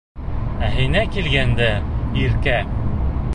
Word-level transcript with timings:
Ә 0.67 0.69
һиңә 0.77 1.03
килгәндә, 1.17 1.69
Иркә... 2.25 2.57